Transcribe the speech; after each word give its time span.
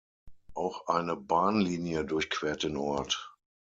Auch 0.55 0.87
eine 0.87 1.15
Bahnlinie 1.15 2.03
durchquert 2.05 2.63
den 2.63 2.75
Ort. 2.75 3.35